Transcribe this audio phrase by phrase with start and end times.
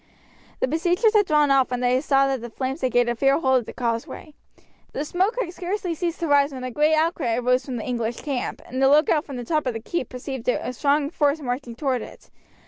[0.61, 3.37] The besiegers had drawn off when they saw that the flames had gained a fair
[3.37, 4.33] hold of the causeway.
[4.93, 8.21] The smoke had scarcely ceased to rise when a great outcry arose from the English
[8.23, 11.75] camp, and the lookout from the top of the keep perceived a strong force marching
[11.75, 12.31] toward it.